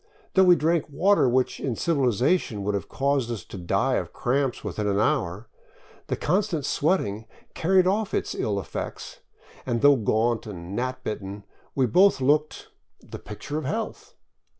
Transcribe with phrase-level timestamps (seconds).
[0.33, 4.63] Though we drank water which, in civilization, would have caused us to die of cramps
[4.63, 5.47] within an hour,
[6.07, 9.19] the constant sweating carried off its evil effects,
[9.63, 11.43] and though gaunt and gnat bitten,
[11.75, 12.69] we both looked"
[13.11, 14.15] the picture of health."